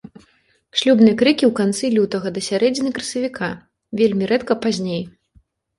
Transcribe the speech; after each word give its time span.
Шлюбныя 0.79 1.17
крыкі 1.19 1.43
ў 1.47 1.51
канцы 1.61 1.85
лютага 1.97 2.33
да 2.39 2.45
сярэдзіны 2.49 2.89
красавіка, 2.99 3.53
вельмі 4.03 4.23
рэдка 4.35 4.53
пазней. 4.67 5.03